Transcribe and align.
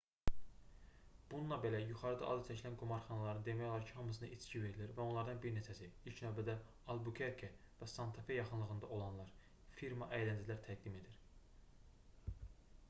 bununla 1.31 1.57
belə 1.63 1.79
yuxarıda 1.81 2.29
adı 2.35 2.45
çəkilən 2.45 2.77
qumarxanaların 2.83 3.43
demək 3.49 3.67
olar 3.73 3.83
ki 3.89 3.91
hamısında 3.97 4.29
içki 4.37 4.61
verilir 4.63 4.93
və 4.99 5.03
onlardan 5.03 5.41
bir 5.43 5.53
neçəsi 5.57 5.89
ilk 6.11 6.21
növbədə 6.27 6.55
albukerke 6.95 7.49
və 7.83 7.89
santa 7.97 8.23
fe 8.31 8.37
yaxınlığında 8.39 8.89
olanlar 8.97 9.31
firma 9.81 10.09
əyləncələr 10.21 10.63
təqdim 10.69 10.97
edir 11.03 11.21